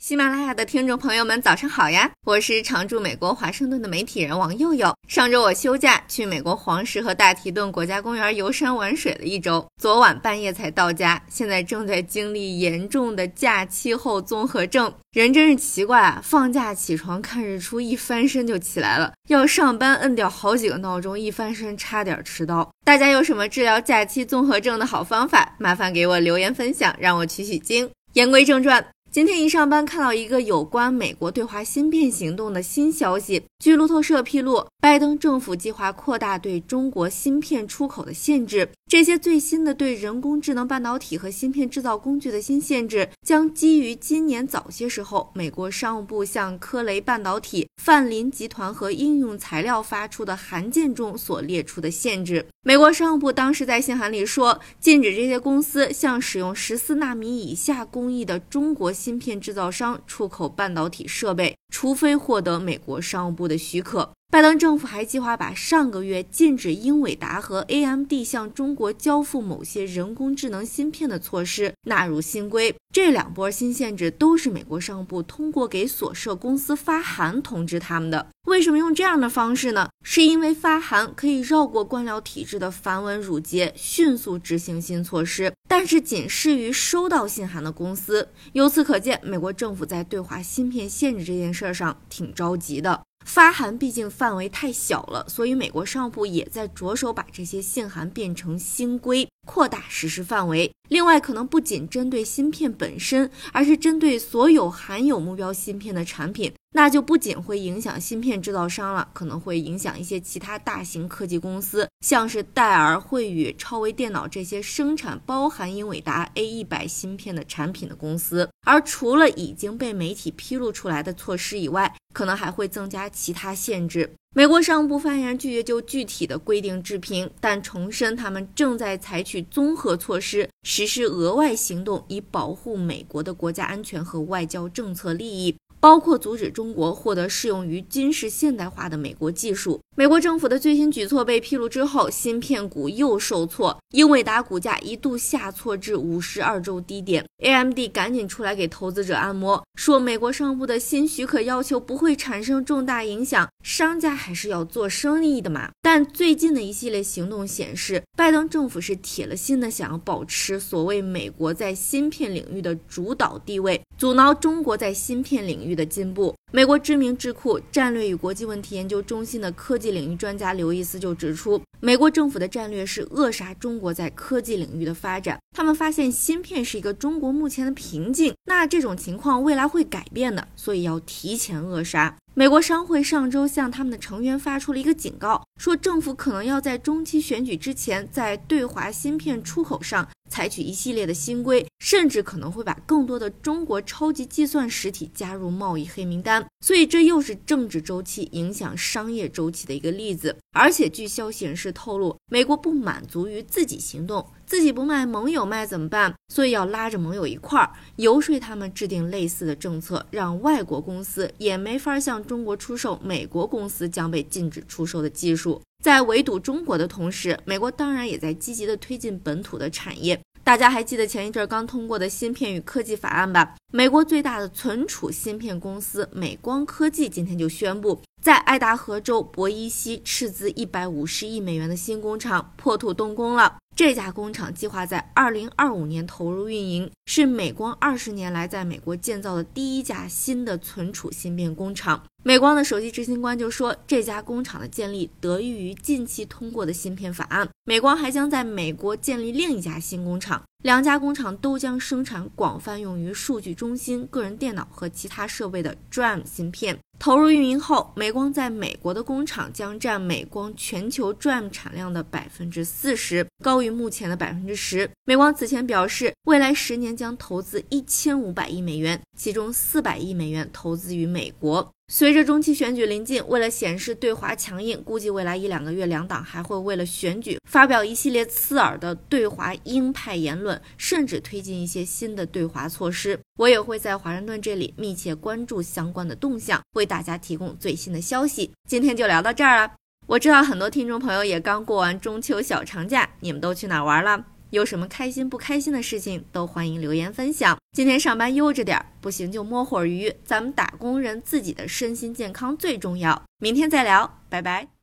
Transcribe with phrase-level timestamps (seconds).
[0.00, 2.08] 喜马拉雅的听众朋友们，早上好呀！
[2.24, 4.94] 我是常驻美国华盛顿的媒体人王佑佑。
[5.08, 14.92] 上周我休假去美国黄石和大提顿国家公园游山玩水了一周，昨晚半夜才到家，现在正在经历严重的假期后综合症。
[15.10, 16.20] 人真是奇怪啊！
[16.22, 22.70] 放假起床看日出，一翻身就起来了；要上班摁掉好几个闹钟，一翻身差点迟到。
[22.84, 25.56] 大家有什么治疗假期综合症的好方法？
[25.58, 27.90] 麻烦给我留言分享，让我取取经。
[28.12, 28.86] 言归正传。
[29.18, 33.42] 今天一上班看到一个有关美国对华芯片行动的新消息。
[33.58, 38.66] 据路透社披露，拜登政府计划扩大对中国芯片出口的限制。
[38.88, 52.46] 这些最新的对人工智能半导体和芯片制造工具的新限制，将基于今年早些时候美国商务部向科雷半导体、范林集团和应用材料发出的函件中所列出的限制。
[52.62, 64.10] 美国商务部当时在信函里说，禁止这些公司向使用十四纳米以下工艺的中国芯片制造商出口半导体设备，除非获得美国商务部的许可。
[64.30, 72.74] 拜登政府还计划把上个月禁止英伟达和 AMD 向中国交付某些人工智能芯片的措施纳入新规。
[72.92, 78.28] 这两波新限制都是美国商务部通过给所涉公司发函通知他们的。
[78.46, 79.88] 为什么用这样的方式呢？
[80.04, 88.28] 是因为发函可以绕过官僚体制的繁文缛节，迅速执行新措施，但是仅适于收到信函的公司。
[88.52, 93.00] 由此可见，美国政府在对华芯片限制这件事上挺着急的。
[93.24, 100.72] 发函毕竟范围太小了，所以美国商务部也在着手把这些信函变成新规，扩大实施范围。
[100.88, 106.52] 另外，可能不仅针对芯片本身，而是针对所有含有目标芯片的产品。
[106.72, 118.48] 那就不仅会影响芯片制造商了，可能会影响一些其他大型科技公司，像是戴尔、惠宇、超微电脑这些生产包含英伟达 A 一百芯片的产品的公司。
[118.64, 124.12] 而除了已经被媒体披露出来的措施以外，可能还会增加其他限制。
[124.36, 135.56] 美国商务部发言人拒绝就具体的规定置评，但重申他们正在采取综合措施，实施额外行动，以保护美国的国家安全和外交政策利益。
[135.80, 139.80] 包括阻止中国获得适用于军事现代化的美国技术。
[139.98, 147.24] 美国政府的最新举措被披露之后，芯片股又受挫，英伟达股价一度下挫至五十二周低点。
[147.38, 155.70] AMD 赶紧出来给投资者按摩，说美国商务部的新许可要求不会产生重大影响，商家还是要做生意的嘛。
[155.82, 166.32] 但最近的一系列行动显示，拜登政府是铁了心的想要保持所谓美国在芯片领域的主导地位，阻挠中国在芯片领域的进步。
[166.50, 175.38] 美国知名智库战略与国际问题研究中心的科技领域专家刘易斯就指出，美国政府的战略是扼杀中国在科技领域的发展。
[175.58, 182.16] 他们发现芯片是一个中国目前的瓶颈，那这种情况未来会改变的，所以要提前扼杀。
[182.32, 196.46] 美国商会上周向他们的成员发出了一个警告，说政府可能要在中期选举之前，在对华芯片出口上采取一系列的新规，甚至可能会把更多的中国超级计算实体加入贸易黑名单。
[196.60, 200.36] 所以这又是政治周期影响商业周期的一个例子。
[200.52, 204.26] 而且据消息人士透露，美国不满足于自己行动。
[204.44, 206.14] 自己不卖，盟友卖怎么办？
[206.32, 215.60] 所以要拉着盟友一块儿游说他们制定类似的政策，让外国公司也没法向中国出售美国公司将被禁止出售的技术。
[215.82, 220.20] 在围堵中国的同时，美国当然也在积极的推进本土的产业。
[220.42, 223.54] 大家还记得前一阵刚通过的芯片与科技法案吧？
[223.72, 233.56] 美国最大的存储芯片公司美光科技今天就宣布，在爱达荷州博伊西斥资一百五十亿美元的新工厂破土动工了。
[233.74, 242.04] 这家工厂计划在二零二五年投入运营，是美光二十年来在美国建造的第一家新的存储芯片工厂。
[242.22, 247.48] 美光的首席执行官就说，这家工厂的建立得益于近期通过的芯片法案。
[247.68, 256.78] 美光还将在美国建立另一家新工厂，两家工厂都将生产广泛用于数据中心、个人电脑和其他设备的 DRAM 芯片。
[256.98, 264.90] 投入运营后，美光在美国的工厂将占美光全球 DRAM 产量的百分之四十，高于目前的百分之十。
[265.04, 271.70] 美光此前表示，未来十年将投资一千五百亿美元，其中四百亿美元投资于美国。
[271.90, 283.18] 随着中期选举临近，为了显示对华强硬，估计未来一两个月两党还会为了选举发表一系列刺耳的对华鹰派言论，甚至推进一些新的对华措施。
[283.38, 288.52] 我也会在华盛顿这里密切关注相关的动向，为大家提供最新的消息。
[288.68, 289.72] 今天就聊到这儿了。
[290.06, 294.22] 我知道很多听众朋友也刚过完中秋小长假，你们都去哪玩了？
[294.50, 297.58] 有什么开心不开心的事情，都欢迎留言分享。
[297.72, 303.22] 今天上班悠着点，不行就摸会儿鱼，咱们打工人自己的身心健康最重要。
[303.38, 304.77] 明天再聊，拜拜。